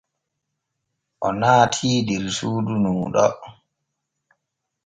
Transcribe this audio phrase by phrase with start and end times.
[1.27, 3.27] O naatii der suudu nuu ɗo.